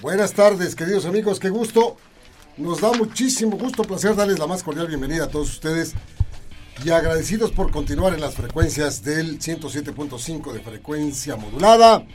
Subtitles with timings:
[0.00, 1.96] Buenas tardes queridos amigos, qué gusto.
[2.56, 5.94] Nos da muchísimo gusto, placer darles la más cordial bienvenida a todos ustedes
[6.84, 12.06] y agradecidos por continuar en las frecuencias del 107.5 de frecuencia modulada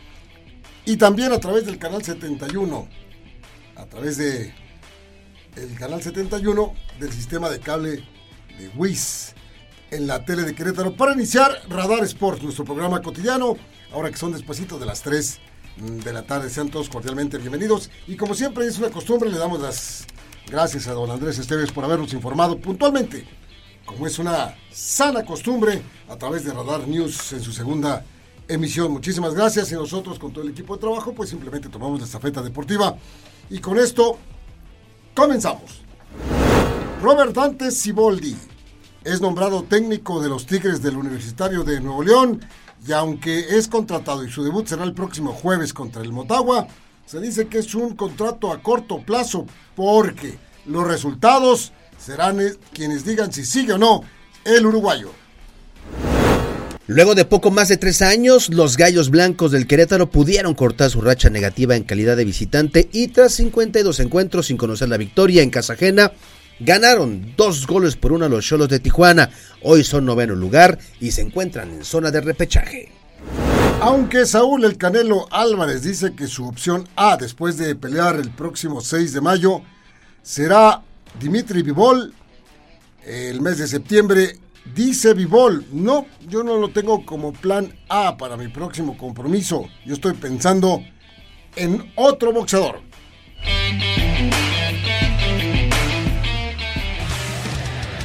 [0.85, 2.87] y también a través del canal 71,
[3.75, 4.53] a través de
[5.57, 8.05] el canal 71 del sistema de cable
[8.57, 9.33] de WIS
[9.91, 13.57] en la tele de Querétaro para iniciar Radar Sports, nuestro programa cotidiano,
[13.91, 15.41] ahora que son despuesitos de las 3
[15.77, 16.49] de la tarde.
[16.49, 17.89] Sean todos cordialmente bienvenidos.
[18.07, 20.05] Y como siempre es una costumbre, le damos las
[20.49, 23.27] gracias a don Andrés Esteves por habernos informado puntualmente,
[23.85, 28.05] como es una sana costumbre, a través de Radar News en su segunda
[28.47, 28.91] emisión.
[28.91, 32.41] Muchísimas gracias y nosotros con todo el equipo de trabajo pues simplemente tomamos la estafeta
[32.41, 32.97] deportiva.
[33.49, 34.17] Y con esto
[35.13, 35.81] comenzamos.
[37.01, 38.35] Robert Dante Siboldi
[39.03, 42.41] es nombrado técnico de los Tigres del Universitario de Nuevo León
[42.85, 46.67] y aunque es contratado y su debut será el próximo jueves contra el Motagua,
[47.05, 53.05] se dice que es un contrato a corto plazo porque los resultados serán eh, quienes
[53.05, 54.01] digan si sigue o no
[54.43, 55.11] el uruguayo.
[56.89, 61.01] Luego de poco más de tres años, los Gallos Blancos del Querétaro pudieron cortar su
[61.01, 65.49] racha negativa en calidad de visitante y tras 52 encuentros sin conocer la victoria en
[65.49, 66.13] casa ajena,
[66.59, 69.29] Ganaron dos goles por uno a los Cholos de Tijuana.
[69.61, 72.91] Hoy son noveno lugar y se encuentran en zona de repechaje.
[73.79, 78.81] Aunque Saúl El Canelo Álvarez dice que su opción A después de pelear el próximo
[78.81, 79.61] 6 de mayo
[80.23, 80.81] será
[81.19, 82.13] Dimitri Vivol
[83.07, 84.37] el mes de septiembre.
[84.75, 89.69] Dice Vivol, no, yo no lo tengo como plan A para mi próximo compromiso.
[89.85, 90.83] Yo estoy pensando
[91.55, 92.81] en otro boxeador.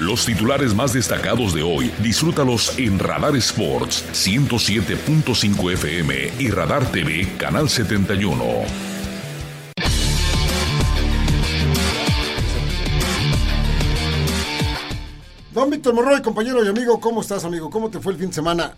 [0.03, 7.29] Los titulares más destacados de hoy, disfrútalos en Radar Sports 107.5 FM y Radar TV
[7.39, 8.45] Canal 71.
[15.53, 17.71] Don Víctor Morroy, compañero y amigo, ¿cómo estás, amigo?
[17.71, 18.75] ¿Cómo te fue el fin de semana?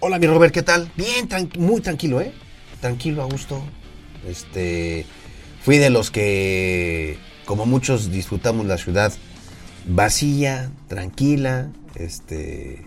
[0.00, 0.90] Hola, mi Robert, ¿qué tal?
[0.96, 2.32] Bien, muy tranquilo, ¿eh?
[2.80, 3.62] Tranquilo, a gusto.
[4.26, 5.06] Este,
[5.62, 9.12] fui de los que, como muchos, disfrutamos la ciudad
[9.86, 12.86] vacía, tranquila, este,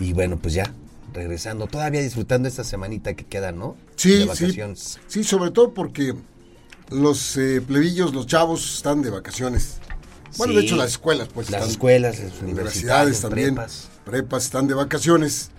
[0.00, 0.72] y bueno, pues ya,
[1.12, 3.76] regresando, todavía disfrutando esta semanita que queda, ¿no?
[3.96, 4.98] Sí, de vacaciones.
[5.06, 6.14] Sí, sobre todo porque
[6.90, 9.78] los eh, plebillos, los chavos están de vacaciones.
[10.38, 11.50] Bueno, de hecho las escuelas, pues.
[11.50, 13.58] Las escuelas, las universidades también,
[14.04, 14.44] prepas.
[14.44, 15.50] están de vacaciones.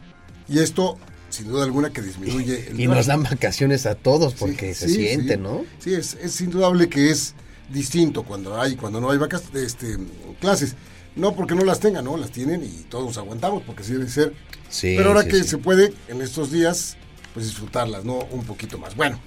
[0.49, 0.97] Y esto,
[1.29, 2.67] sin duda alguna, que disminuye.
[2.71, 5.63] El y nos dan vacaciones a todos porque se siente, ¿no?
[5.79, 7.35] Sí, es, es indudable que es
[7.69, 9.97] distinto cuando hay cuando no hay vacas, este,
[10.39, 10.75] clases.
[11.15, 14.33] No porque no las tengan, no, las tienen y todos aguantamos porque así debe ser.
[14.81, 16.97] Pero ahora que se puede en estos días,
[17.33, 18.19] pues disfrutarlas, ¿no?
[18.31, 18.95] Un poquito más.
[18.95, 19.19] Bueno,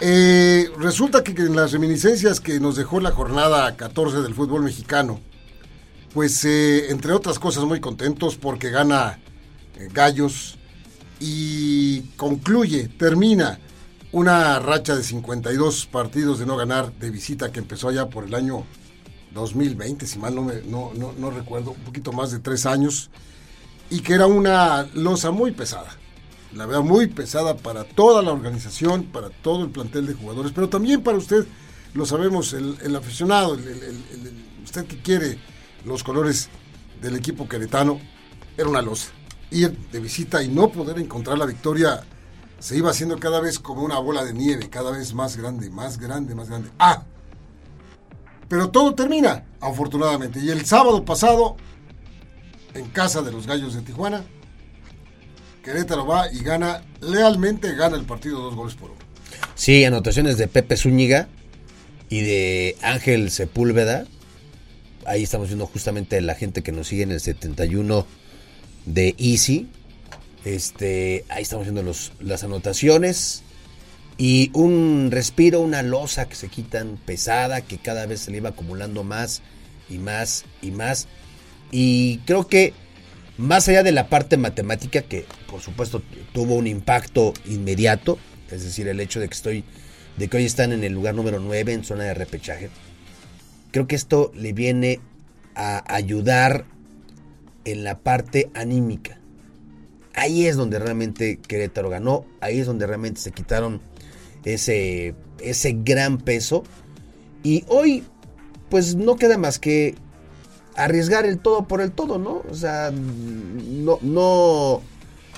[0.00, 5.20] eh, resulta que en las reminiscencias que nos dejó la jornada 14 del fútbol mexicano,
[6.12, 9.20] pues eh, entre otras cosas muy contentos porque gana
[9.78, 10.58] eh, Gallos
[11.20, 13.60] y concluye, termina
[14.12, 18.34] una racha de 52 partidos de no ganar de visita que empezó allá por el
[18.34, 18.64] año
[19.32, 23.10] 2020, si mal no, me, no, no, recuerdo, un poquito más de tres años,
[23.88, 25.96] y que era una losa muy pesada.
[26.52, 30.68] La verdad, muy pesada para toda la organización, para todo el plantel de jugadores, pero
[30.68, 31.46] también para usted,
[31.94, 33.58] lo sabemos, el, aficionado,
[34.62, 35.38] usted que quiere
[35.86, 36.50] los colores
[37.00, 37.98] del equipo queretano,
[38.58, 39.08] era una losa.
[39.50, 42.04] Ir de visita y no poder encontrar la victoria
[42.62, 45.98] se iba haciendo cada vez como una bola de nieve, cada vez más grande, más
[45.98, 46.70] grande, más grande.
[46.78, 47.02] ¡Ah!
[48.48, 50.38] Pero todo termina, afortunadamente.
[50.38, 51.56] Y el sábado pasado,
[52.74, 54.22] en casa de los Gallos de Tijuana,
[55.64, 59.00] Querétaro va y gana, lealmente gana el partido dos goles por uno.
[59.56, 61.26] Sí, anotaciones de Pepe Zúñiga
[62.10, 64.04] y de Ángel Sepúlveda.
[65.04, 68.06] Ahí estamos viendo justamente la gente que nos sigue en el 71
[68.86, 69.68] de Easy
[70.44, 73.42] este, ahí estamos viendo los, las anotaciones.
[74.18, 78.50] Y un respiro, una losa que se quitan pesada, que cada vez se le iba
[78.50, 79.42] acumulando más
[79.88, 81.08] y más y más.
[81.70, 82.74] Y creo que
[83.38, 86.02] más allá de la parte matemática, que por supuesto
[86.32, 88.18] tuvo un impacto inmediato,
[88.50, 89.64] es decir, el hecho de que estoy,
[90.18, 92.68] de que hoy están en el lugar número 9 en zona de repechaje,
[93.70, 95.00] creo que esto le viene
[95.54, 96.66] a ayudar
[97.64, 99.18] en la parte anímica.
[100.14, 103.80] Ahí es donde realmente Querétaro ganó, ahí es donde realmente se quitaron
[104.44, 106.64] ese, ese gran peso.
[107.42, 108.04] Y hoy,
[108.68, 109.94] pues no queda más que
[110.76, 112.42] arriesgar el todo por el todo, ¿no?
[112.48, 114.82] O sea, no, no,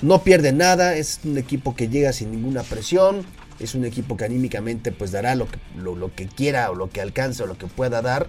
[0.01, 3.25] no pierde nada, es un equipo que llega sin ninguna presión,
[3.59, 7.01] es un equipo que anímicamente pues dará lo que, lo, que quiera o lo que
[7.01, 8.27] alcance o lo que pueda dar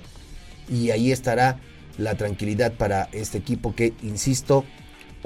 [0.68, 1.58] y ahí estará
[1.98, 4.64] la tranquilidad para este equipo que, insisto,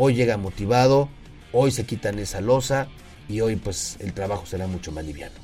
[0.03, 1.11] hoy llega motivado,
[1.53, 2.89] hoy se quitan esa losa
[3.29, 5.35] y hoy pues el trabajo será mucho más liviano.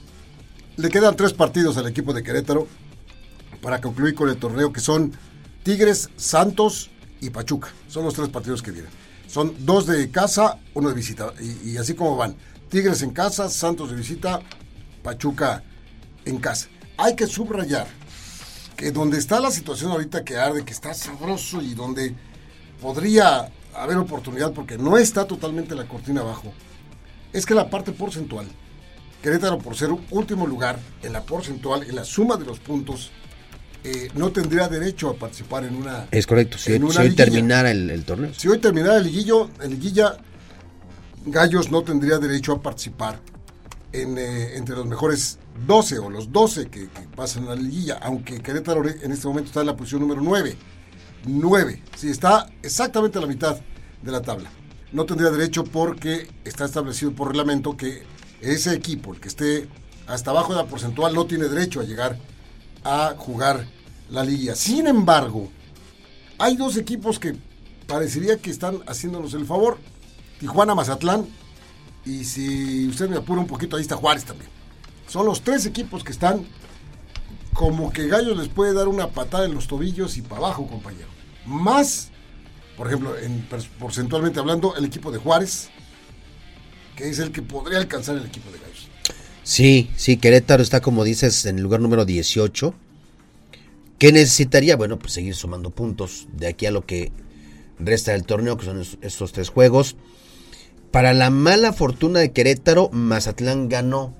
[0.76, 2.67] Le quedan tres partidos al equipo de Querétaro
[3.61, 5.12] para concluir con el torneo que son
[5.62, 7.69] Tigres, Santos y Pachuca.
[7.87, 8.91] Son los tres partidos que vienen.
[9.29, 11.35] Son dos de casa, uno de visita.
[11.64, 12.35] Y, así como van.
[12.70, 14.41] Tigres en casa, Santos de visita,
[15.03, 15.64] Pachuca
[16.25, 16.69] en casa.
[16.97, 17.87] Hay que subrayar
[18.75, 22.14] que donde está la situación ahorita que arde, que está sabroso y donde
[22.81, 23.50] podría
[23.82, 26.52] haber oportunidad porque no está totalmente la cortina abajo,
[27.32, 28.46] es que la parte porcentual,
[29.23, 33.11] Querétaro por ser último lugar en la porcentual, en la suma de los puntos,
[33.82, 36.08] eh, no tendría derecho a participar en una.
[36.11, 38.32] Es correcto, si, hoy terminara el, torneo.
[38.34, 40.17] Si hoy terminara el liguillo, el liguilla,
[41.26, 43.20] Gallos no tendría derecho a participar
[43.93, 48.40] en, eh, entre los mejores 12 o los 12 que, pasan a la liguilla, aunque
[48.40, 50.56] Querétaro en este momento está en la posición número 9.
[51.26, 53.58] 9, sí, está exactamente a la mitad
[54.02, 54.50] de la tabla.
[54.93, 58.05] No tendría derecho porque está establecido por reglamento que
[58.40, 59.69] ese equipo, el que esté
[60.06, 62.19] hasta abajo de la porcentual, no tiene derecho a llegar
[62.84, 63.67] a jugar
[64.11, 64.55] la liga.
[64.55, 65.50] Sin embargo,
[66.38, 67.37] hay dos equipos que
[67.87, 69.79] parecería que están haciéndonos el favor.
[70.38, 71.26] Tijuana, Mazatlán.
[72.05, 74.49] Y si usted me apura un poquito, ahí está Juárez también.
[75.08, 76.46] Son los tres equipos que están
[77.52, 81.15] como que Gallos les puede dar una patada en los tobillos y para abajo, compañero.
[81.46, 82.10] Más,
[82.76, 83.46] por ejemplo, en,
[83.78, 85.70] porcentualmente hablando, el equipo de Juárez,
[86.96, 88.88] que es el que podría alcanzar el equipo de Gallos.
[89.43, 92.75] Sí, sí, Querétaro está, como dices, en el lugar número 18
[93.98, 94.76] ¿Qué necesitaría?
[94.76, 97.12] Bueno, pues seguir sumando puntos de aquí a lo que
[97.78, 99.96] resta del torneo, que son estos tres juegos.
[100.90, 104.14] Para la mala fortuna de Querétaro, Mazatlán ganó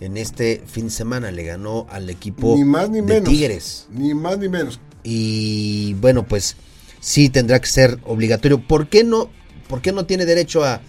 [0.00, 1.32] en este fin de semana.
[1.32, 3.88] Le ganó al equipo ni más, ni de menos, Tigres.
[3.90, 4.78] Ni más ni menos.
[5.02, 6.56] Y bueno, pues
[7.00, 8.60] sí tendrá que ser obligatorio.
[8.60, 9.30] ¿Por qué no,
[9.68, 10.80] por qué no tiene derecho a,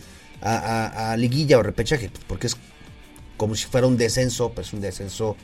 [0.41, 2.09] a, liguilla o repechaje?
[2.09, 2.57] Pues porque es
[3.37, 5.35] como si fuera un descenso, pues un descenso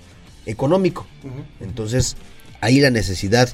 [0.46, 1.08] económico.
[1.60, 2.16] Entonces,
[2.62, 3.50] ahí la necesidad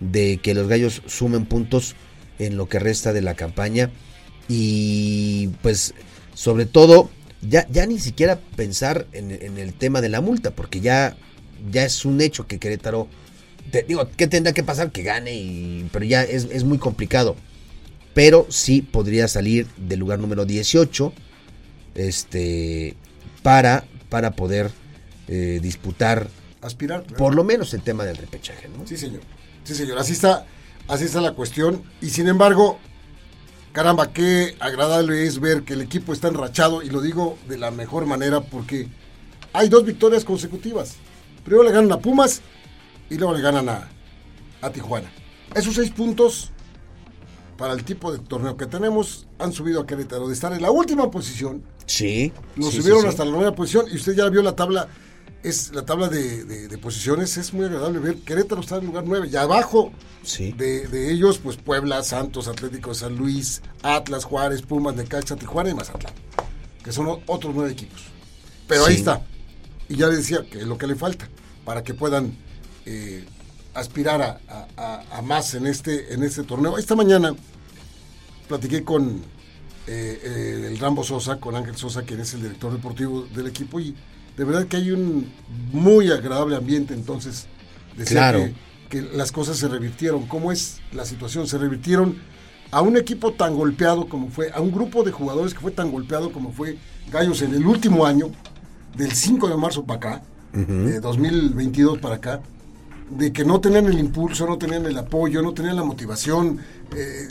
[0.00, 1.94] de que los gallos sumen puntos
[2.38, 3.90] en lo que resta de la campaña
[4.48, 5.94] y pues
[6.34, 7.10] sobre todo
[7.40, 11.16] ya, ya ni siquiera pensar en, el tema de la multa porque ya,
[11.70, 13.08] ya es un hecho que Querétaro
[13.86, 14.92] digo, ¿qué tendrá que pasar?
[14.92, 17.36] Que gane, y, pero ya es, muy complicado.
[18.14, 21.12] Pero sí podría salir del lugar número 18
[21.94, 22.94] este,
[23.42, 24.70] para, para poder
[25.28, 26.28] eh, disputar
[26.60, 27.02] aspirar.
[27.04, 28.86] Por lo menos el tema del repechaje, ¿no?
[28.86, 29.22] Sí, señor.
[29.64, 29.98] Sí, señor.
[29.98, 30.46] Así está,
[30.88, 31.82] así está la cuestión.
[32.00, 32.78] Y sin embargo,
[33.72, 37.70] caramba, qué agradable es ver que el equipo está enrachado, y lo digo de la
[37.70, 38.88] mejor manera porque
[39.52, 40.96] hay dos victorias consecutivas.
[41.44, 42.40] Primero le ganan a Pumas
[43.12, 43.88] y luego le ganan a,
[44.62, 45.10] a Tijuana.
[45.54, 46.50] Esos seis puntos,
[47.58, 50.70] para el tipo de torneo que tenemos, han subido a Querétaro de estar en la
[50.70, 51.62] última posición.
[51.84, 52.32] Sí.
[52.56, 54.88] Lo subieron hasta la nueva posición y usted ya vio la tabla
[55.42, 58.16] es la tabla de, posiciones es muy agradable ver.
[58.18, 59.92] Querétaro está en lugar 9 y abajo
[60.22, 60.52] sí.
[60.52, 66.14] de, ellos, pues Puebla, Santos, Atlético San Luis, Atlas, Juárez, Pumas, Necaxa, Tijuana y Mazatlán,
[66.82, 68.02] que son otros nueve equipos.
[68.68, 69.26] Pero ahí está.
[69.88, 71.28] Y ya le decía que es lo que le falta
[71.64, 72.36] para que puedan
[72.86, 73.24] eh,
[73.74, 76.76] aspirar a, más en este, en este torneo.
[76.78, 77.34] Esta mañana
[78.48, 79.22] platiqué con
[79.86, 83.80] eh, eh, el Rambo Sosa, con Ángel Sosa, quien es el director deportivo del equipo,
[83.80, 83.94] y
[84.36, 85.32] de verdad que hay un
[85.72, 87.46] muy agradable ambiente, entonces
[87.96, 88.52] decía
[88.88, 90.26] que, las cosas se revirtieron.
[90.26, 91.46] ¿Cómo es la situación?
[91.46, 92.18] Se revirtieron
[92.70, 95.90] a un equipo tan golpeado como fue, a un grupo de jugadores que fue tan
[95.90, 96.76] golpeado como fue
[97.10, 98.30] Gallos en el último año,
[98.96, 100.22] del 5 de marzo para acá,
[100.52, 102.42] de 2022 para acá,
[103.16, 106.58] de que no tenían el impulso, no tenían el apoyo, no tenían la motivación,
[106.96, 107.28] eh,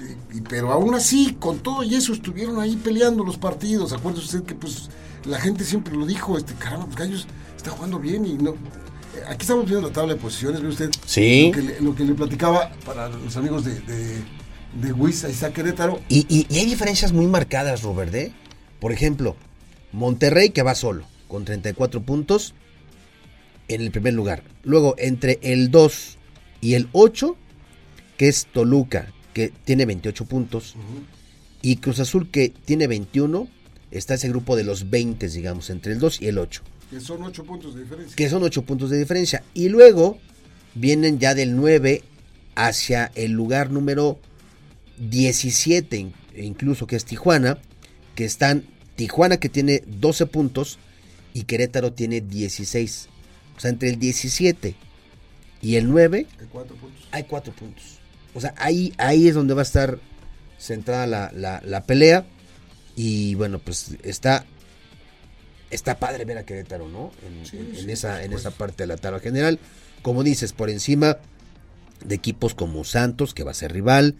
[0.50, 3.94] pero aún así, con todo y eso, estuvieron ahí peleando los partidos.
[3.94, 4.90] Acuérdese usted que pues
[5.26, 8.56] la gente siempre lo dijo, este caramba, los gallos está jugando bien y no.
[9.28, 10.92] Aquí estamos viendo la tabla de posiciones, ve usted.
[11.06, 11.52] Sí.
[11.82, 14.22] Lo que le, platicaba para los amigos de, de,
[14.82, 16.00] de está Querétaro.
[16.08, 18.34] Y, y, hay diferencias muy marcadas, Robert, ¿eh?
[18.80, 19.36] Por ejemplo,
[19.92, 22.54] Monterrey que va solo, con 34 puntos
[23.74, 24.44] en el primer lugar.
[24.64, 26.18] Luego, entre el 2
[26.62, 27.36] y el 8,
[28.18, 30.76] que es Toluca, que tiene 28 puntos,
[31.62, 33.48] y Cruz Azul, que tiene 21
[33.92, 36.64] está ese grupo de los 20, digamos, entre el 2 y el 8.
[36.90, 38.16] Que son 8 puntos de diferencia.
[38.16, 39.44] Que son 8 puntos de diferencia.
[39.54, 40.18] Y luego
[40.74, 42.04] vienen ya del 9
[42.56, 44.20] hacia el lugar número
[44.98, 47.60] 17, incluso que es Tijuana,
[48.16, 48.64] que están
[48.96, 50.80] Tijuana que tiene 12 puntos
[51.34, 53.08] y Querétaro tiene 16.
[53.62, 54.76] O sea, entre el 17
[55.62, 57.08] y el 9 hay cuatro puntos.
[57.12, 58.00] Hay cuatro puntos.
[58.34, 60.00] O sea, ahí, ahí es donde va a estar
[60.58, 62.26] centrada la, la, pelea.
[62.96, 64.48] Y bueno, pues está
[65.70, 67.12] está padre ver a Querétaro, ¿no?
[67.22, 69.60] En, esa, en esa parte de la tabla general.
[70.02, 71.20] Como dices, por encima
[72.04, 74.16] de equipos como Santos, que va a ser rival,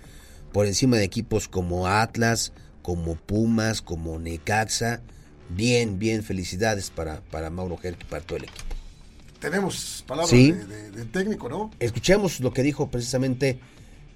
[0.54, 5.02] por encima de equipos como Atlas, como Pumas, como Necaxa.
[5.50, 8.81] Bien, bien, felicidades para, para Mauro Gerg y para todo el equipo.
[9.42, 11.72] Tenemos palabras de, técnico, ¿no?
[11.80, 13.60] Escuchemos lo que dijo precisamente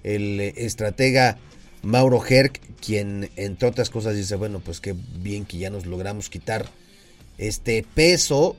[0.04, 1.36] el estratega
[1.82, 6.30] Mauro Herc, quien entre otras cosas dice, bueno, pues qué bien que ya nos logramos
[6.30, 6.66] quitar
[7.38, 8.56] este peso,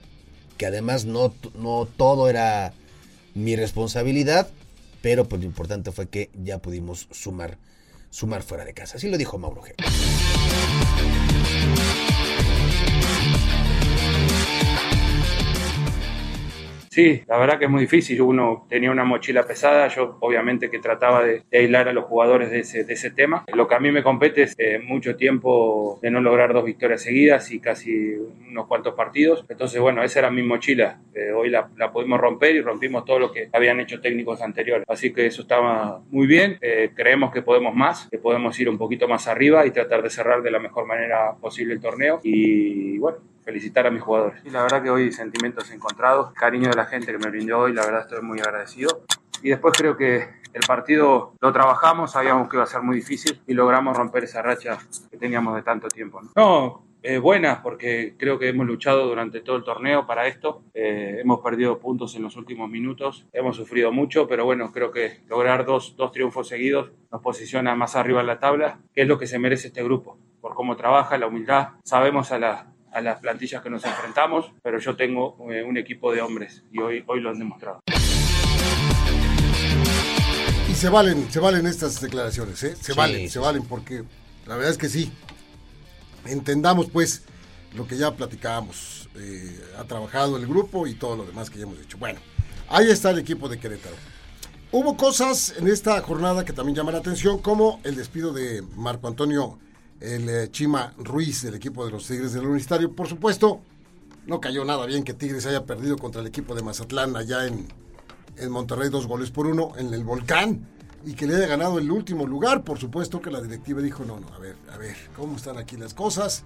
[0.57, 2.73] que además no, no todo era
[3.33, 4.49] mi responsabilidad,
[5.01, 7.57] pero pues lo importante fue que ya pudimos sumar,
[8.09, 8.97] sumar fuera de casa.
[8.97, 9.73] Así lo dijo Mauro G.
[16.97, 18.19] Sí, la verdad que es muy difícil.
[18.23, 22.61] Uno tenía una mochila pesada, yo obviamente que trataba de, aislar a los jugadores de
[22.61, 23.45] ese, de ese, tema.
[23.53, 27.03] Lo que a mí me compete es eh, mucho tiempo de no lograr dos victorias
[27.03, 28.15] seguidas y casi
[28.49, 29.45] unos cuantos partidos.
[29.47, 30.99] Entonces, bueno, esa era mi mochila.
[31.13, 34.83] Eh, hoy la, la, pudimos romper y rompimos todo lo que habían hecho técnicos anteriores.
[34.89, 36.57] Así que eso estaba muy bien.
[36.61, 40.09] Eh, creemos que podemos más, que podemos ir un poquito más arriba y tratar de
[40.09, 42.21] cerrar de la mejor manera posible el torneo.
[42.23, 44.41] Y bueno, felicitar a mis jugadores.
[44.43, 47.71] Y la verdad que hoy sentimientos encontrados, cariño de la gente que me brindó hoy,
[47.71, 49.05] la verdad estoy muy agradecido.
[49.41, 53.39] Y después creo que el partido lo trabajamos, sabíamos que iba a ser muy difícil
[53.47, 54.77] y logramos romper esa racha
[55.09, 56.19] que teníamos de tanto tiempo.
[56.21, 60.63] No, no eh, buenas porque creo que hemos luchado durante todo el torneo para esto.
[60.73, 65.21] Eh, hemos perdido puntos en los últimos minutos, hemos sufrido mucho, pero bueno, creo que
[65.29, 69.17] lograr dos, dos triunfos seguidos nos posiciona más arriba en la tabla, que es lo
[69.17, 71.69] que se merece este grupo, por cómo trabaja, la humildad.
[71.85, 76.11] Sabemos a la, a las plantillas que nos enfrentamos, pero yo tengo eh, un equipo
[76.11, 77.81] de hombres y hoy, hoy lo han demostrado.
[80.67, 82.75] Y se valen, se valen estas declaraciones, ¿eh?
[82.75, 84.03] Se valen, se valen, porque
[84.47, 85.11] la verdad es que sí.
[86.25, 87.23] Entendamos pues
[87.75, 89.09] lo que ya platicábamos.
[89.15, 91.99] Eh, ha trabajado el grupo y todo lo demás que ya hemos dicho.
[91.99, 92.19] Bueno,
[92.67, 93.95] ahí está el equipo de Querétaro.
[94.71, 99.07] Hubo cosas en esta jornada que también llaman la atención, como el despido de Marco
[99.07, 99.59] Antonio
[99.99, 102.93] el eh, Chima Ruiz del equipo de los Tigres del Universitario.
[102.93, 103.61] Por supuesto,
[104.25, 107.67] no cayó nada bien que Tigres haya perdido contra el equipo de Mazatlán allá en,
[108.37, 110.67] en Monterrey dos goles por uno en el Volcán
[111.05, 112.63] y que le haya ganado el último lugar.
[112.63, 115.77] Por supuesto que la directiva dijo, no, no, a ver, a ver, ¿cómo están aquí
[115.77, 116.43] las cosas?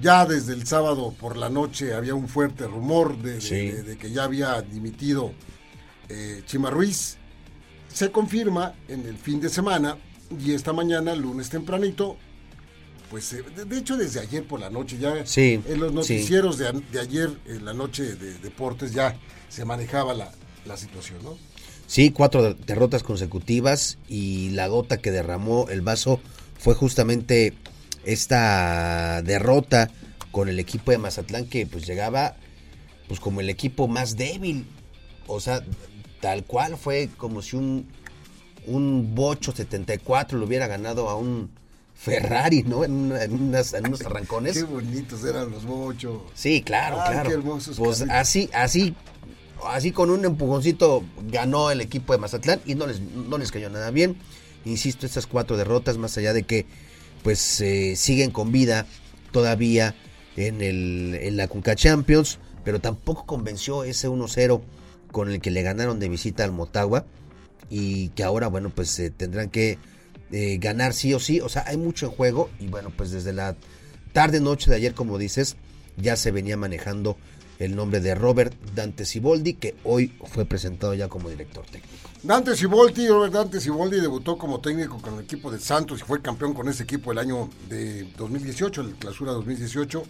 [0.00, 4.62] Ya desde el sábado por la noche había un fuerte rumor de, que ya había
[4.62, 5.32] dimitido
[6.08, 7.16] eh, Chima Ruiz.
[7.88, 9.96] Se confirma en el fin de semana
[10.30, 12.16] y esta mañana, lunes tempranito,
[13.10, 17.30] pues eh, de, hecho desde ayer por la noche ya en los noticieros de, ayer
[17.46, 19.16] en la noche de deportes ya
[19.48, 20.30] se manejaba la,
[20.76, 21.38] situación, ¿no?
[21.86, 26.20] Sí, cuatro derrotas consecutivas y la gota que derramó el vaso
[26.58, 27.54] fue justamente
[28.04, 29.90] esta derrota
[30.30, 32.36] con el equipo de Mazatlán que pues llegaba
[33.06, 34.66] pues como el equipo más débil,
[35.26, 35.64] o sea,
[36.20, 37.86] tal cual fue como si un
[38.68, 41.50] un Bocho 74 lo hubiera ganado a un
[41.98, 42.84] Ferrari, ¿no?
[42.84, 44.56] En, unos arrancones.
[44.56, 46.22] Qué bonitos eran los bochos.
[46.32, 47.28] Sí, claro, claro.
[47.28, 47.76] Qué hermosos.
[47.76, 48.94] Pues así, así,
[49.66, 53.68] así con un empujoncito ganó el equipo de Mazatlán y no les, no les cayó
[53.68, 54.16] nada bien.
[54.64, 56.66] Insisto, estas cuatro derrotas, más allá de que
[57.24, 58.86] pues eh, siguen con vida
[59.32, 59.96] todavía
[60.36, 64.60] en, el, en la Conca Champions, pero tampoco convenció ese 1-0
[65.10, 67.06] con el que le ganaron de visita al Motagua
[67.68, 69.78] y que ahora, bueno, pues se tendrán que
[70.30, 71.40] ganar sí o sí.
[71.40, 73.56] O sea, hay mucho en juego y bueno, pues desde la
[74.12, 75.56] tarde noche de ayer, como dices,
[75.96, 77.16] ya se venía manejando
[77.58, 82.08] el nombre de Robert Dante Siboldi, que hoy fue presentado ya como director técnico.
[82.22, 86.22] Dante Siboldi, Robert Dante Siboldi debutó como técnico con el equipo de Santos y fue
[86.22, 90.02] campeón con ese equipo el año de 2018, el clausura 2018.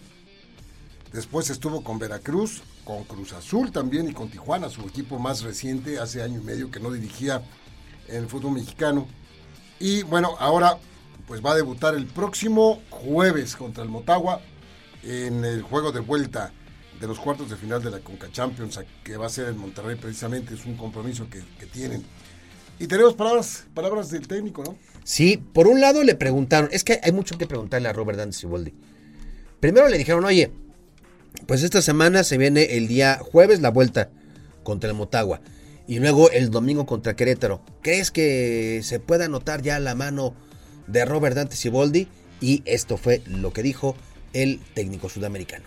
[1.13, 5.99] Después estuvo con Veracruz, con Cruz Azul también y con Tijuana, su equipo más reciente,
[5.99, 7.43] hace año y medio que no dirigía
[8.07, 9.07] el fútbol mexicano.
[9.79, 10.77] Y bueno, ahora
[11.27, 14.41] pues va a debutar el próximo jueves contra el Motagua
[15.03, 16.51] en el juego de vuelta
[16.99, 19.95] de los cuartos de final de la Conca Champions, que va a ser en Monterrey
[19.95, 22.03] precisamente, es un compromiso que, tienen.
[22.77, 24.75] Y tenemos palabras, palabras del técnico, ¿no?
[25.03, 28.35] Sí, por un lado le preguntaron, es que hay mucho que preguntarle a Robert Dante
[28.35, 28.73] Siboldi.
[29.59, 30.51] Primero le dijeron, oye,
[31.45, 34.09] pues esta semana se viene el día jueves la vuelta
[34.63, 35.41] contra el Motagua
[35.89, 37.61] y luego el domingo contra Querétaro.
[37.81, 40.35] ¿Crees que se pueda notar ya la mano
[40.85, 42.07] de Robert Dante Siboldi?
[42.39, 43.95] Y esto fue lo que dijo
[44.31, 45.65] el técnico sudamericano.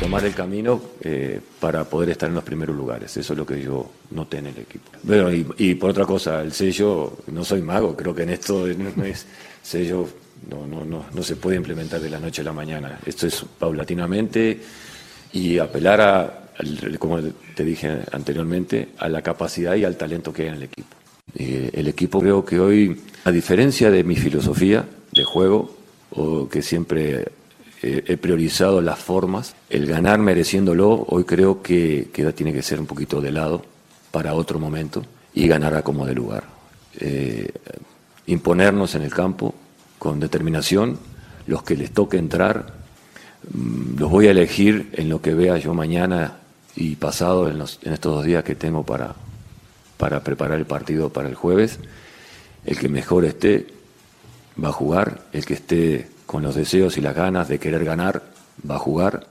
[0.00, 3.16] Tomar el camino eh, para poder estar en los primeros lugares.
[3.16, 4.90] Eso es lo que yo noté en el equipo.
[5.02, 8.66] Bueno, y, por otra cosa, el sello, no soy mago, creo que en esto
[8.96, 9.26] no, es
[9.62, 10.08] sello,
[10.50, 12.98] no, no, no, no se puede implementar de la noche a la mañana.
[13.04, 14.60] Esto es paulatinamente
[15.32, 16.50] y apelar a,
[16.98, 17.20] como
[17.54, 20.96] te dije anteriormente, a la capacidad y al talento que hay en el equipo.
[21.36, 25.76] Eh, el equipo creo que hoy, a diferencia de mi filosofía de juego,
[26.10, 27.28] o que siempre
[27.82, 33.20] he priorizado las formas, el ganar mereciéndolo, hoy creo que, tiene que ser un poquito
[33.20, 33.62] de lado
[34.10, 36.44] para otro momento y ganar a como de lugar.
[36.98, 37.52] Eh,
[38.26, 39.54] imponernos en el campo
[39.98, 40.98] con determinación,
[41.46, 42.74] los que les toque entrar,
[43.52, 46.38] mm, los voy a elegir en lo que vea yo mañana
[46.74, 49.14] y pasado en, en estos dos días que tengo para,
[49.96, 51.78] para preparar el partido para el jueves.
[52.64, 53.68] El que mejor esté
[54.62, 58.22] va a jugar, el que esté con los deseos y las ganas de querer ganar
[58.68, 59.26] va a jugar.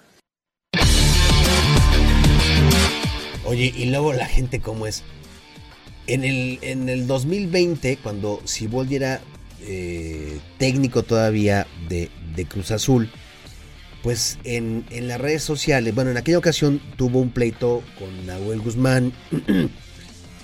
[3.46, 5.04] Oye, y luego la gente cómo es.
[6.08, 9.22] En el, en el 2020, cuando Siboldi era
[9.62, 13.12] eh, técnico todavía de, de Cruz Azul,
[14.02, 18.62] pues en, en, las redes sociales, bueno, en aquella ocasión tuvo un pleito con Nahuel
[18.62, 19.14] Guzmán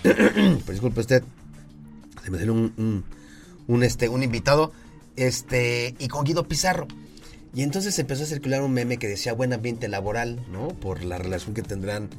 [0.03, 1.23] Pero disculpe usted,
[2.23, 3.05] se me salió un,
[3.67, 4.71] un, este, un invitado,
[5.15, 6.87] este, y con Guido Pizarro.
[7.55, 10.69] Y entonces empezó a circular un meme que decía buen ambiente laboral, ¿no?
[10.69, 12.09] Por la relación que tendrán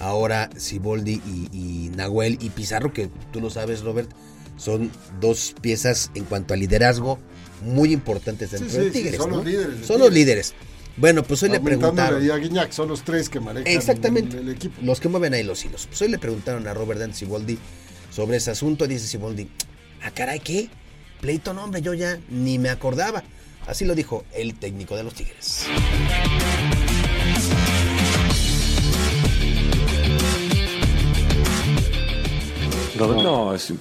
[0.00, 1.20] ahora Siboldi
[1.52, 4.10] y, Nahuel y Pizarro, que tú lo sabes, Robert,
[4.56, 7.18] son dos piezas en cuanto a liderazgo
[7.64, 9.16] muy importantes dentro de Tigres.
[9.16, 9.86] son los líderes.
[9.86, 10.54] Son los líderes.
[10.96, 12.30] Bueno, pues hoy le preguntaron.
[12.30, 14.80] a Guiñac, son los tres que manejan Exactamente, el, equipo.
[14.82, 15.86] Los que mueven ahí los hilos.
[15.86, 17.58] Pues hoy le preguntaron a Robert Dante Siboldi
[18.10, 18.86] sobre ese asunto.
[18.86, 19.48] Dice Siboldi,
[20.02, 20.68] ah, caray, ¿qué?
[21.22, 23.22] Pleito, no, hombre, yo ya ni me acordaba.
[23.68, 25.68] Así lo dijo el técnico de los Tigres.
[32.98, 33.72] no, es,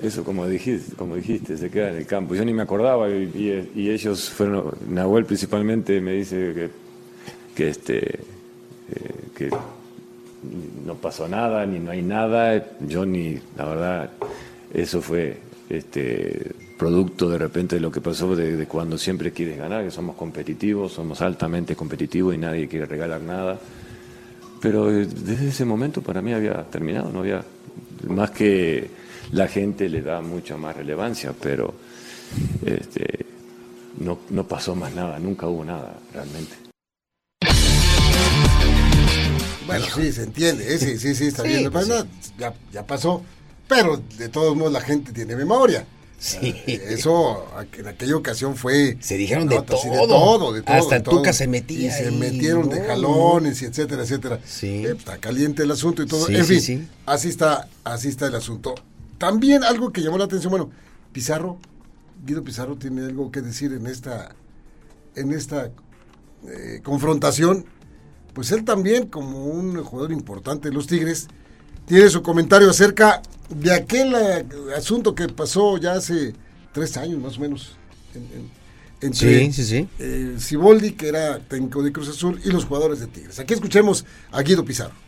[0.00, 2.36] eso, como dijiste, como dijiste, se queda en el campo.
[2.36, 6.70] Yo ni me acordaba y, ellos fueron, Nahuel principalmente me dice que,
[7.56, 9.50] que, este, eh, que
[10.84, 12.64] no pasó nada, ni no hay nada.
[12.86, 14.10] Yo ni, la verdad,
[14.72, 19.84] eso fue este, producto de repente de lo que pasó de, cuando siempre quieres ganar,
[19.84, 23.58] que somos competitivos, somos altamente competitivos y nadie quiere regalar nada.
[24.60, 27.44] Pero eh, desde ese momento para mí había terminado, no había
[28.08, 28.90] más que
[29.32, 31.74] la gente le da mucha más relevancia, pero
[32.64, 33.26] este,
[33.98, 36.56] no, no pasó más nada, nunca hubo nada realmente.
[39.66, 40.78] Bueno, sí, se entiende, ¿eh?
[40.78, 41.70] sí, sí, sí, está bien.
[42.38, 43.22] ya, ya pasó,
[43.68, 45.84] pero de todos modos la gente tiene memoria.
[46.18, 46.54] Sí.
[46.66, 48.96] Eh, eso en aquella ocasión fue.
[49.00, 49.82] Se dijeron de, todo.
[49.82, 50.52] de, todo.
[50.52, 50.74] de todo.
[50.74, 51.88] Hasta Tuca se metía.
[51.88, 54.40] Y se metieron de jalones y etcétera, etcétera.
[54.44, 54.86] Sí.
[54.86, 56.28] Eh, está caliente el asunto y todo.
[56.28, 58.74] en fin, así está, así está el asunto.
[59.18, 60.70] También algo que llamó la atención, bueno,
[61.12, 61.58] Pizarro,
[62.24, 64.34] Guido Pizarro tiene algo que decir en esta,
[65.14, 65.70] en esta
[66.46, 67.66] eh, confrontación.
[68.34, 71.28] Pues él también, como un jugador importante de los Tigres,
[71.86, 74.44] tiene su comentario acerca de aquel eh,
[74.76, 76.34] asunto que pasó ya hace
[76.72, 77.76] tres años más o menos.
[79.00, 83.06] entre sí, sí, eh, Siboldi, que era técnico de Cruz Azul, y los jugadores de
[83.06, 83.38] Tigres.
[83.38, 85.06] Aquí escuchemos a Guido Pizarro.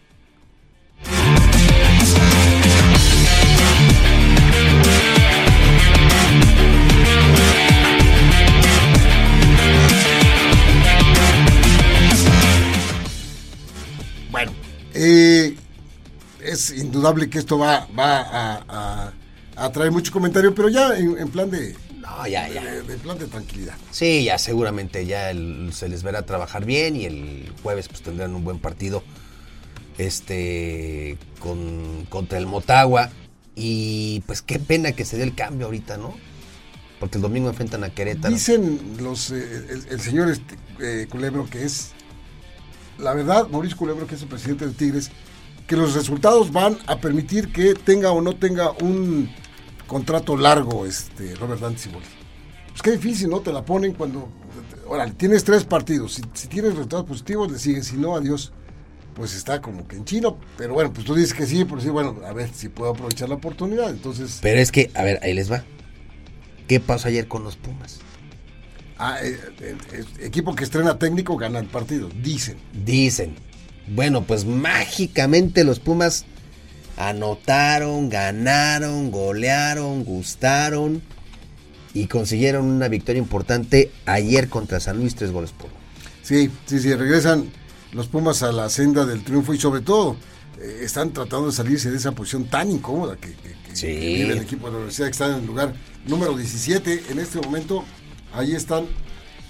[15.00, 15.54] Eh,
[16.42, 19.12] es indudable que esto va, va
[19.56, 21.74] a, traer mucho comentario, pero ya en, plan de,
[22.28, 22.62] ya, ya.
[22.64, 23.74] De, plan de tranquilidad.
[23.90, 25.32] Sí, ya seguramente ya
[25.72, 29.02] se les verá trabajar bien y el jueves pues tendrán un buen partido
[29.98, 33.10] este con, contra el Motagua.
[33.60, 36.14] Y pues qué pena que se dé el cambio ahorita, ¿no?
[37.00, 38.32] Porque el domingo enfrentan a Querétaro.
[38.32, 41.92] Dicen los eh, el, señor este, eh, Culebro que es
[42.98, 45.10] la verdad, Mauricio Culebro, que es el presidente de Tigres,
[45.68, 49.30] que los resultados van a permitir que tenga o no tenga un
[49.86, 53.40] contrato largo este Robert Dante Pues qué difícil, ¿no?
[53.40, 54.30] Te la ponen cuando...
[54.88, 56.20] Ahora, tienes tres partidos.
[56.32, 57.86] Si, tienes resultados positivos, le sigues.
[57.86, 58.50] Si no, adiós.
[59.14, 60.38] Pues está como que en chino.
[60.56, 63.28] Pero bueno, pues tú dices que sí, por sí, bueno, a ver si puedo aprovechar
[63.28, 63.90] la oportunidad.
[63.90, 64.38] Entonces...
[64.40, 65.64] Pero es que, a ver, ahí les va.
[66.66, 68.00] ¿Qué pasó ayer con los Pumas?
[68.98, 72.56] Ah, eh, eh, equipo que estrena técnico gana el partido, dicen.
[72.72, 73.47] Dicen.
[73.94, 76.24] Bueno, pues mágicamente los Pumas
[76.96, 81.02] anotaron, ganaron, golearon, gustaron
[81.94, 85.70] y consiguieron una victoria importante ayer contra San Luis, tres goles por
[86.22, 87.50] Sí, sí, sí, regresan
[87.92, 90.16] los Pumas a la senda del triunfo y sobre todo
[90.60, 93.34] eh, están tratando de salirse de esa posición tan incómoda que,
[93.80, 95.72] vive el equipo de la universidad que está en el lugar
[96.06, 97.84] número 17 en este momento.
[98.32, 98.86] Ahí están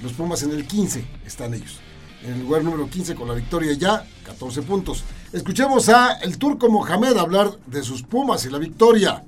[0.03, 1.81] los Pumas en el 15, están ellos.
[2.24, 5.04] En el lugar número 15 con la victoria ya, 14 puntos.
[5.33, 9.24] Escuchemos a el turco Mohamed hablar de sus Pumas y la victoria.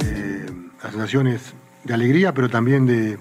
[0.00, 0.46] Eh,
[1.84, 3.18] de alegría, pero también de,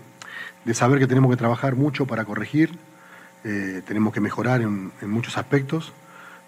[0.74, 2.72] saber que tenemos que trabajar mucho para corregir,
[3.44, 5.94] eh, tenemos que mejorar en, muchos aspectos,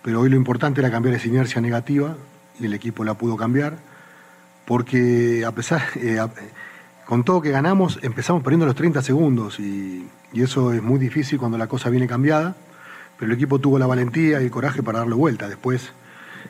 [0.04, 2.18] pero hoy lo importante era cambiar esa inercia negativa
[2.60, 3.78] y el equipo la pudo cambiar,
[4.70, 6.26] porque a pesar, eh,
[7.06, 11.38] con todo que ganamos, empezamos perdiendo los 30 segundos y, y eso es muy difícil
[11.38, 12.56] cuando la cosa viene cambiada
[13.20, 15.50] pero el equipo tuvo la valentía y el coraje para darle vuelta.
[15.50, 15.92] Después,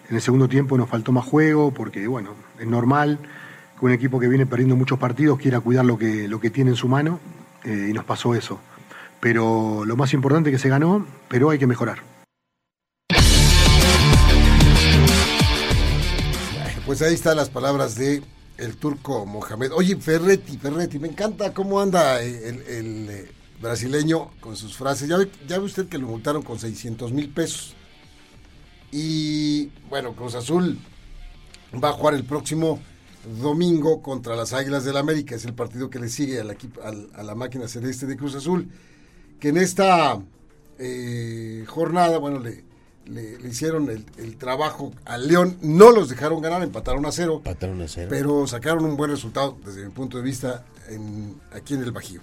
[0.07, 3.17] en el segundo tiempo nos faltó más juego, porque bueno, es normal
[3.77, 6.69] que un equipo que viene perdiendo muchos partidos quiera cuidar lo que, lo que tiene
[6.69, 7.19] en su mano,
[7.63, 8.59] eh, y nos pasó eso.
[9.19, 12.18] Pero lo más importante es que se ganó, pero hay que mejorar.
[16.89, 18.23] Pues ahí están las palabras de
[18.57, 19.73] el turco Mohamed.
[19.73, 23.29] Oye, Ferretti, Ferretti, me encanta cómo anda el, el
[23.61, 25.07] brasileño con sus frases.
[25.07, 27.75] Ya ve, usted que lo multaron con 600 mil pesos.
[28.91, 30.79] Y bueno, Cruz Azul
[31.75, 32.79] va a jugar el próximo
[33.39, 35.35] domingo contra las Águilas del América.
[35.35, 38.67] Es el partido que le sigue a la máquina celeste de Cruz Azul.
[39.39, 40.19] Que en esta
[40.79, 42.63] eh, jornada, bueno, le,
[43.05, 45.57] le, hicieron el, trabajo al León.
[45.61, 47.37] No los dejaron ganar, empataron a cero.
[47.37, 48.07] Empataron a cero.
[48.09, 50.65] Pero sacaron un buen resultado desde mi punto de vista
[51.53, 52.21] aquí en el Bajío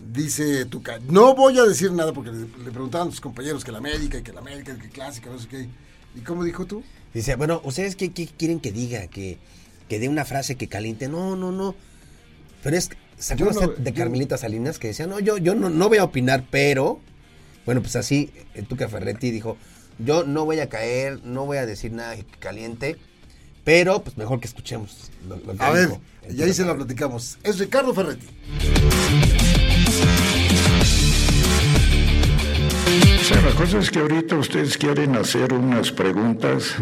[0.00, 3.78] dice Tuca, no voy a decir nada porque le, preguntaban a sus compañeros que la
[3.78, 5.68] América y que la América, que clásica, no sé qué.
[6.14, 6.82] ¿Y cómo dijo tú?
[7.14, 9.06] Dice, bueno, ¿ustedes qué, quieren que diga?
[9.08, 9.38] Que,
[9.88, 11.08] que dé una frase que caliente.
[11.08, 11.74] No, no, no.
[12.62, 16.04] Pero es, ¿se de Carmelita Salinas que decía, no, yo, yo no, no voy a
[16.04, 17.00] opinar, pero...
[17.64, 19.58] Bueno, pues así, eh, Tuca Ferretti dijo,
[19.98, 22.96] yo no voy a caer, no voy a decir nada caliente,
[23.64, 25.10] pero pues mejor que escuchemos
[25.58, 25.90] A ver,
[26.30, 27.38] y ahí se lo platicamos.
[27.42, 28.26] Es Ricardo Ferretti.
[33.44, 36.74] la cosa es que ahorita ustedes quieren hacer unas preguntas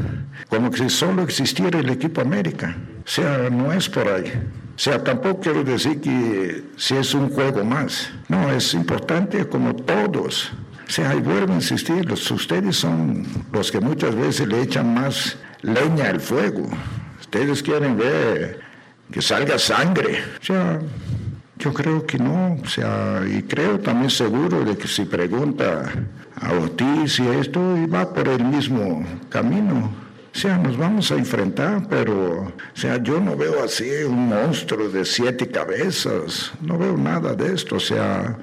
[0.48, 2.76] como que si solo existiera el equipo América.
[3.05, 4.33] O sea, no es por ahí.
[4.74, 8.11] O sea, tampoco quiero decir que si es un juego más.
[8.29, 10.52] No, es importante como todos.
[10.87, 15.37] O sea, y vuelvo a insistir, ustedes son los que muchas veces le echan más
[15.62, 16.68] leña al fuego.
[17.20, 18.61] Ustedes quieren ver
[19.11, 20.20] que salga sangre.
[20.40, 20.79] O sea,
[21.59, 25.90] yo creo que no, o sea, y creo también seguro de que si pregunta
[26.40, 29.90] a Ortiz y esto, y va por el mismo camino.
[30.35, 34.90] O sea, nos vamos a enfrentar, pero, o sea, yo no veo así un monstruo
[34.90, 38.37] de siete cabezas, no veo nada de esto, o sea,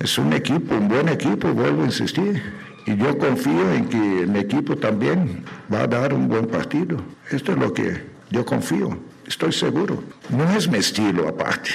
[0.00, 2.42] es un equipo, un buen equipo, vuelvo a insistir.
[2.86, 6.96] Y yo confío en que mi equipo también va a dar un buen partido.
[7.30, 10.02] Esto es lo que yo confío, estoy seguro.
[10.30, 11.70] No es mi estilo aparte.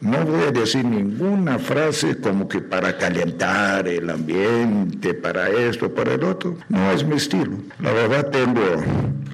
[0.00, 6.14] No voy a decir ninguna frase como que para calentar el ambiente, para esto, para
[6.14, 6.56] el otro.
[6.68, 7.56] No es mi estilo.
[7.80, 8.60] La verdad tengo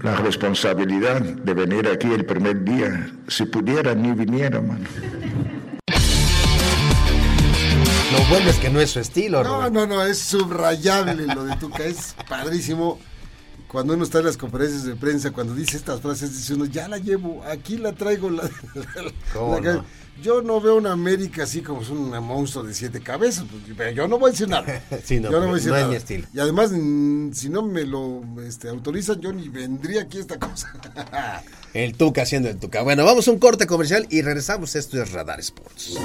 [0.02, 3.10] la responsabilidad de venir aquí el primer día.
[3.28, 4.84] Si pudiera, ni viniera, mano.
[8.12, 11.56] Lo bueno es que no es su estilo, No, no, no, es subrayable lo de
[11.56, 12.98] Tuca, es padrísimo.
[13.68, 16.86] Cuando uno está en las conferencias de prensa, cuando dice estas frases, dice uno, ya
[16.86, 18.30] la llevo, aquí la traigo.
[18.30, 18.48] La,
[20.22, 23.90] yo no veo una América así como es un monstruo de siete cabezas, pues, pero
[23.90, 24.82] yo no voy a decir nada.
[25.08, 25.96] yo no, voy a decir nada.
[25.96, 26.28] estilo.
[26.32, 30.72] Y además, si no me lo este, autorizan, yo ni vendría aquí esta cosa.
[31.74, 32.82] el Tuca haciendo el Tuca.
[32.82, 34.76] Bueno, vamos a un corte comercial y regresamos.
[34.76, 35.98] Esto es Radar Sports.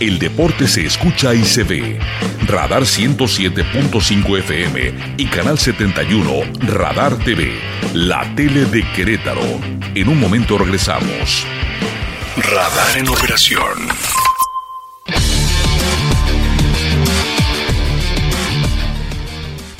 [0.00, 1.98] El deporte se escucha y se ve.
[2.46, 7.52] Radar 107.5 FM y Canal 71 Radar TV,
[7.92, 9.60] la tele de Querétaro.
[9.94, 11.44] En un momento regresamos.
[12.36, 13.88] Radar en operación.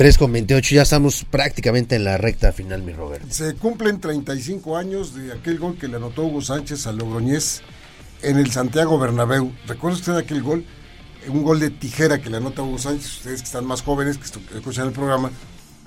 [0.00, 3.30] 3 con 28, ya estamos prácticamente en la recta final, mi Robert.
[3.30, 7.60] Se cumplen 35 años de aquel gol que le anotó Hugo Sánchez a Logroñez
[8.22, 9.52] en el Santiago Bernabéu.
[9.66, 10.64] ¿Recuerda usted aquel gol?
[11.28, 13.18] Un gol de tijera que le anota Hugo Sánchez.
[13.18, 14.24] Ustedes que están más jóvenes, que
[14.56, 15.32] escuchan el programa,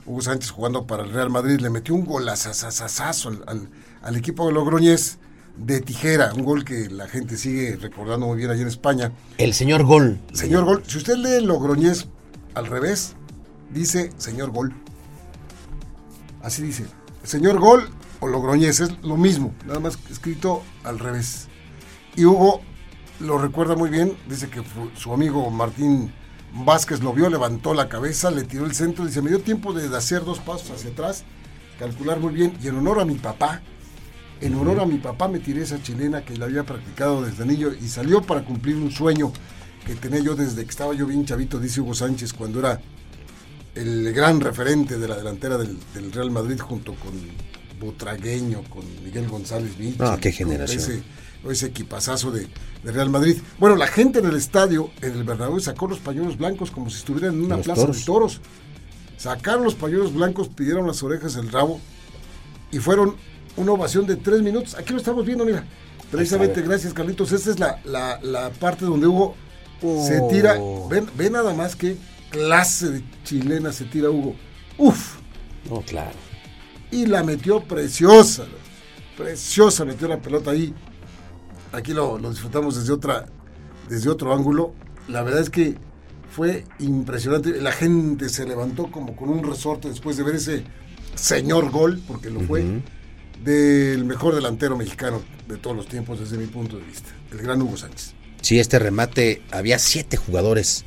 [0.05, 3.67] Hugo Sánchez jugando para el Real Madrid, le metió un gol al,
[4.03, 5.17] al, equipo de Logroñez
[5.57, 9.11] de tijera, un gol que la gente sigue recordando muy bien allí en España.
[9.39, 10.19] El señor gol.
[10.33, 10.83] Señor gol.
[10.85, 12.05] Si usted lee Logroñez
[12.53, 13.15] al revés,
[13.73, 14.73] dice señor gol.
[16.43, 16.85] Así dice.
[17.23, 21.47] señor Gol o Logroñez, es lo mismo, nada más escrito al revés.
[22.15, 22.61] Y Hugo
[23.19, 24.61] lo recuerda muy bien, dice que
[24.95, 26.11] su amigo Martín
[26.53, 29.95] Vázquez lo vio, levantó la cabeza, le tiró el centro, dice, me dio tiempo de
[29.95, 31.23] hacer dos pasos hacia atrás,
[31.79, 33.61] calcular muy bien, y en honor a mi papá,
[34.41, 37.69] en honor a mi papá me tiré esa chilena que la había practicado desde niño
[37.73, 39.31] y salió para cumplir un sueño
[39.85, 42.81] que tenía yo desde que estaba yo bien chavito, dice Hugo Sánchez, cuando era
[43.75, 45.77] el gran referente de la delantera del,
[46.11, 47.11] Real Madrid junto con
[47.79, 49.99] Butragueño, con Miguel González Vich.
[49.99, 50.79] Ah, qué generación.
[50.79, 51.03] Ese,
[51.49, 52.47] ese equipazazo de,
[52.83, 53.37] Real Madrid.
[53.59, 56.97] Bueno, la gente en el estadio, en el Bernabéu, sacó los pañuelos blancos como si
[56.97, 58.41] estuvieran en una plaza de toros.
[59.17, 61.79] Sacaron los pañuelos blancos, pidieron las orejas del rabo
[62.71, 63.15] y fueron
[63.55, 64.75] una ovación de tres minutos.
[64.75, 65.65] Aquí lo estamos viendo, mira.
[66.11, 67.31] Precisamente, gracias Carlitos.
[67.31, 67.79] Esta es la,
[68.21, 69.35] la, parte donde Hugo
[69.81, 70.57] se tira.
[70.59, 70.87] Oh.
[70.89, 71.97] Ven, ven nada más que
[72.33, 74.35] clase de chilena se tira Hugo.
[74.77, 75.17] Uf.
[75.69, 76.17] No, claro.
[76.91, 78.45] Y la metió preciosa.
[79.15, 80.73] Preciosa metió la pelota ahí.
[81.71, 83.27] Aquí lo, disfrutamos desde otra,
[83.87, 84.73] desde otro ángulo.
[85.07, 85.75] La verdad es que
[86.31, 87.61] fue impresionante.
[87.61, 90.63] La gente se levantó como con un resorte después de ver ese
[91.15, 92.81] señor gol, porque lo fue,
[93.43, 97.61] del mejor delantero mexicano de todos los tiempos desde mi punto de vista, el gran
[97.61, 98.15] Hugo Sánchez.
[98.41, 100.85] Sí, este remate, había siete jugadores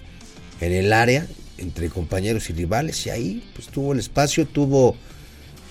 [0.60, 1.26] en el área
[1.58, 4.96] entre compañeros y rivales y ahí pues tuvo el espacio, tuvo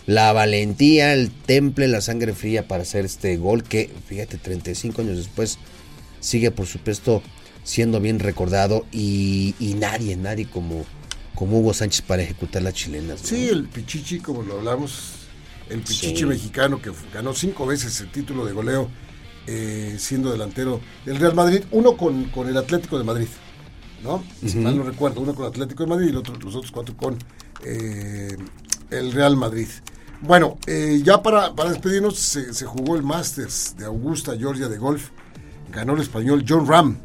[0.05, 5.17] la valentía, el temple, la sangre fría para hacer este gol que fíjate 35 años
[5.17, 5.57] después
[6.19, 7.21] sigue por supuesto
[7.63, 10.85] siendo bien recordado y, nadie, nadie como,
[11.33, 13.15] como Hugo Sánchez para ejecutar la chilena.
[13.17, 15.13] Sí, el Pichichi como lo hablamos,
[15.69, 18.89] el Pichichi mexicano que ganó cinco veces el título de goleo
[19.47, 23.27] eh, siendo delantero del Real Madrid, uno con, con el Atlético de Madrid.
[24.05, 24.23] ¿No?
[24.45, 27.17] Si mal no recuerdo, uno con Atlético de Madrid y los otros cuatro con
[27.65, 28.37] eh,
[28.91, 29.67] el Real Madrid.
[30.21, 35.09] Bueno, eh, ya para, para despedirnos se, jugó el Masters de Augusta, Georgia de golf.
[35.71, 36.97] Ganó el español John Ram.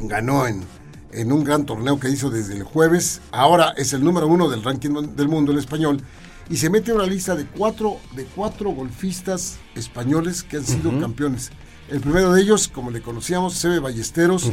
[0.00, 0.64] Ganó en,
[1.12, 3.20] en un gran torneo que hizo desde el jueves.
[3.30, 6.02] Ahora es el número uno del ranking del mundo, el español.
[6.48, 10.98] Y se mete en una lista de cuatro, de cuatro golfistas españoles que han sido
[11.00, 11.50] campeones.
[11.88, 14.50] El primero de ellos, como le conocíamos, Sebe Ballesteros,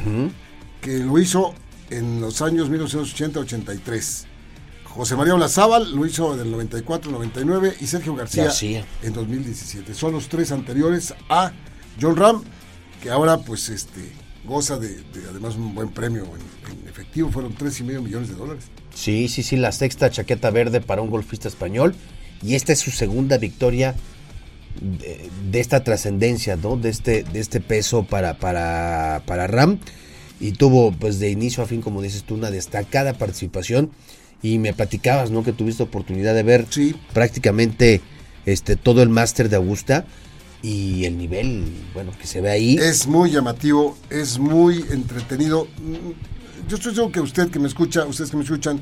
[0.83, 1.55] que lo hizo
[1.89, 4.25] en los años 1980-83.
[4.83, 8.51] José María Olazábal lo hizo en el 94-99 y Sergio García,
[9.01, 9.93] en 2017.
[9.95, 11.51] Son los tres anteriores a
[11.99, 12.43] John Ram,
[13.01, 14.11] que ahora pues este
[14.45, 18.65] goza de, además un buen premio en, efectivo, fueron tres y medio millones de dólares.
[18.93, 21.95] Sí, sí, sí, la sexta chaqueta verde para un golfista español
[22.43, 23.95] y esta es su segunda victoria
[24.81, 26.75] de, esta trascendencia, ¿no?
[26.75, 29.79] De este, de este peso para, para, para Ram
[30.39, 33.91] y tuvo pues de inicio a fin, como dices tú, una destacada participación
[34.41, 35.43] y me platicabas, ¿no?
[35.43, 36.67] Que tuviste oportunidad de ver
[37.13, 38.01] prácticamente
[38.45, 40.05] este todo el máster de Augusta
[40.61, 42.75] y el nivel, bueno, que se ve ahí.
[42.75, 45.67] Es muy llamativo, es muy entretenido.
[46.67, 48.81] Yo estoy seguro que usted que me escucha, ustedes que me escuchan,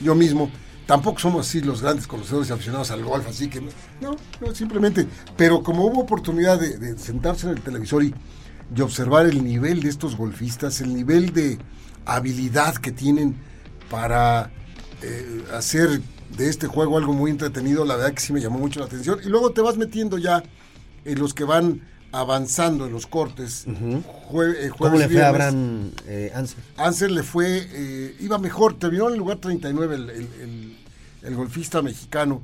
[0.00, 0.50] yo mismo,
[0.86, 5.06] tampoco somos así los grandes conocedores y aficionados al golf, así que no, no, simplemente,
[5.36, 8.14] pero como hubo oportunidad de sentarse en el televisor y
[8.74, 11.58] y observar el nivel de estos golfistas, el nivel de
[12.06, 13.36] habilidad que tienen
[13.90, 14.50] para
[15.02, 16.00] eh, hacer
[16.36, 19.18] de este juego algo muy entretenido, la verdad que sí me llamó mucho la atención.
[19.24, 20.42] Y luego te vas metiendo ya
[21.04, 21.80] en los que van
[22.12, 23.66] avanzando en los cortes.
[23.66, 26.60] Eh, ¿Cómo le fue a Abraham eh, Ansel?
[26.76, 30.76] Ansel le fue, iba mejor, terminó en el lugar 39 el, el,
[31.22, 32.42] el golfista mexicano.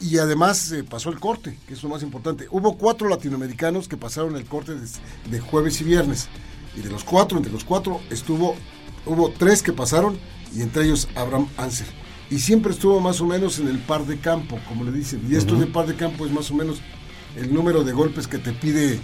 [0.00, 2.46] Y además eh, pasó el corte, que es lo más importante.
[2.50, 6.28] Hubo cuatro latinoamericanos que pasaron el corte de, jueves y viernes.
[6.74, 8.54] Y de los cuatro, entre los cuatro, estuvo,
[9.04, 10.18] hubo tres que pasaron,
[10.54, 11.86] y entre ellos Abraham Ansel.
[12.30, 15.26] Y siempre estuvo más o menos en el par de campo, como le dicen.
[15.28, 16.80] Y esto de par de campo es más o menos
[17.36, 19.00] el número de golpes que te pide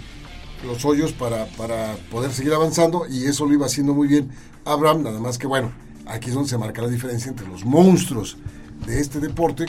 [0.65, 3.05] los hoyos para, para poder seguir avanzando.
[3.07, 4.31] Y eso lo iba haciendo muy bien
[4.65, 5.71] Abraham, nada más que bueno,
[6.07, 8.37] aquí es donde se marca la diferencia entre los monstruos
[8.85, 9.65] de este deporte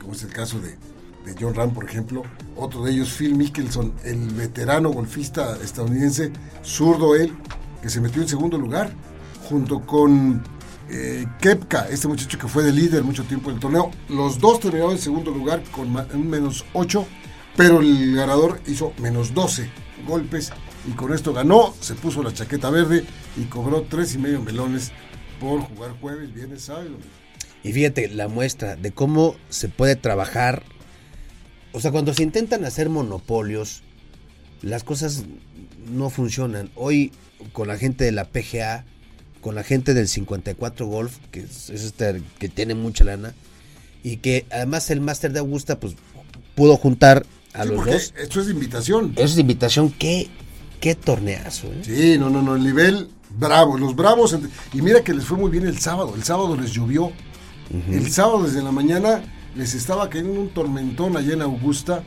[0.00, 0.76] como es el caso de,
[1.38, 2.22] John Ram, por ejemplo.
[2.56, 6.32] Otro de ellos, Phil Mickelson, el veterano golfista estadounidense,
[6.64, 7.34] zurdo él,
[7.82, 8.90] que se metió en segundo lugar,
[9.46, 10.42] junto con
[10.88, 13.90] eh, Kepka, este muchacho que fue de líder mucho tiempo en el torneo.
[14.08, 17.06] Los dos terminaron en segundo lugar con un menos 8,
[17.56, 19.70] pero el ganador hizo menos 12
[20.06, 20.50] golpes
[20.86, 23.04] y con esto ganó, se puso la chaqueta verde
[23.36, 24.92] y cobró tres y medio melones
[25.40, 26.96] por jugar jueves, viernes, sábado
[27.62, 30.62] y fíjate, la muestra de cómo se puede trabajar.
[31.72, 33.82] O sea, cuando se intentan hacer monopolios,
[34.62, 35.24] las cosas
[35.90, 36.70] no funcionan.
[36.74, 37.12] Hoy,
[37.52, 38.84] con la gente de la PGA,
[39.40, 43.34] con la gente del 54 Golf, que es este que tiene mucha lana,
[44.02, 45.94] y que además el máster de Augusta pues
[46.54, 48.14] pudo juntar a los dos.
[48.16, 49.12] Esto es invitación.
[49.16, 49.90] Eso es invitación.
[49.90, 50.28] Qué,
[50.80, 51.66] qué torneazo.
[51.68, 51.82] ¿eh?
[51.82, 52.56] Sí, no, no, no.
[52.56, 53.78] El nivel bravo.
[53.78, 54.36] Los bravos.
[54.72, 56.14] Y mira que les fue muy bien el sábado.
[56.14, 57.12] El sábado les llovió.
[57.70, 59.22] El sábado desde la mañana
[59.54, 62.02] les estaba cayendo un tormentón allá en Augusta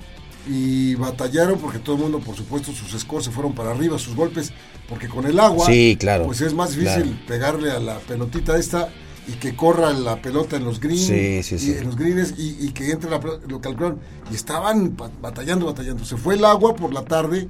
[0.47, 4.15] y batallaron porque todo el mundo, por supuesto, sus scores se fueron para arriba, sus
[4.15, 4.52] golpes,
[4.89, 8.89] porque con el agua, sí, claro, pues es más difícil pegarle a la pelotita esta
[9.28, 13.10] y que corra la pelota en los greens, Y en los greens y, que entre
[13.10, 14.00] la lo calcularon.
[14.32, 16.04] Y estaban batallando, batallando.
[16.06, 17.47] Se fue el agua por la tarde,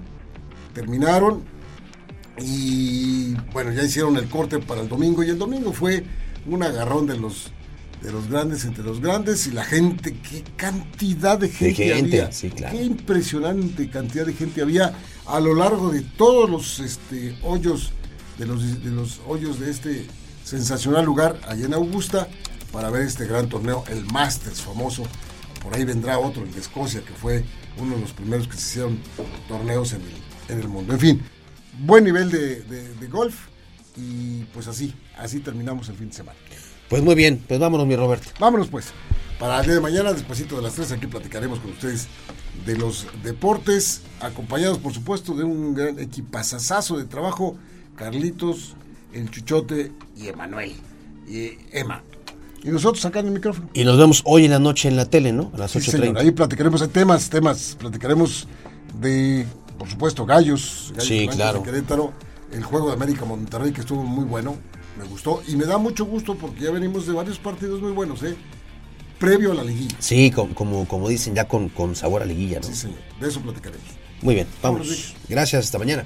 [0.74, 1.44] terminaron
[2.38, 5.24] y bueno, ya hicieron el corte para el domingo.
[5.24, 6.04] Y el domingo fue
[6.46, 7.52] un agarrón de los
[8.02, 12.84] de los grandes entre los grandes y la gente, qué cantidad de gente, había, qué
[12.84, 14.94] impresionante cantidad de gente había
[15.28, 17.92] a lo largo de todos los este, hoyos
[18.40, 20.08] de los, de los hoyos de este
[20.44, 22.28] sensacional lugar allá en Augusta
[22.72, 25.04] para ver este gran torneo, el Masters famoso.
[25.62, 27.44] Por ahí vendrá otro, el de Escocia, que fue
[27.78, 29.00] uno de los primeros que se hicieron
[29.48, 30.94] torneos en el, en el mundo.
[30.94, 31.22] En fin,
[31.86, 33.36] buen nivel de, de golf
[33.96, 36.40] y pues así, así terminamos el fin de semana.
[36.92, 38.32] Pues muy bien, pues vámonos, mi Roberto.
[38.38, 38.88] Vámonos, pues.
[39.40, 42.10] Para el día de mañana, despuesito de las 3, aquí platicaremos con ustedes
[42.66, 47.56] de los deportes, acompañados, por supuesto, de un gran equipazazazo de trabajo,
[47.96, 48.76] Carlitos,
[49.14, 50.74] el Chuchote y Emanuel.
[51.30, 52.04] Y Emma.
[52.62, 53.70] Y nosotros sacando el micrófono.
[53.74, 55.50] Y nos vemos hoy en la noche en la tele, ¿no?
[55.54, 56.20] A las 8.30.
[56.20, 57.78] ahí platicaremos de temas, temas.
[57.80, 58.50] Platicaremos
[59.00, 59.46] de,
[59.78, 60.92] por supuesto, Gallos.
[60.94, 61.64] gallos sí, claro.
[61.64, 62.12] Querétaro.
[62.52, 64.58] El juego de América Monterrey, que estuvo muy bueno
[64.98, 68.24] me gustó y me da mucho gusto porque ya venimos de varios partidos muy buenos,
[68.24, 68.36] ¿eh?
[69.20, 69.96] Previo a la liguilla.
[70.00, 72.68] Sí, como, como, dicen, ya con, con sabor a liguilla, ¿no?
[72.68, 72.98] Sí, señor.
[73.20, 73.86] De eso platicaremos.
[74.22, 75.16] Muy bien, vamos.
[75.30, 76.06] Gracias, hasta mañana.